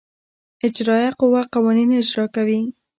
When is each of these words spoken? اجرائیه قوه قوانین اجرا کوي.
اجرائیه 0.65 1.09
قوه 1.19 1.41
قوانین 1.53 1.89
اجرا 1.99 2.25
کوي. 2.35 2.59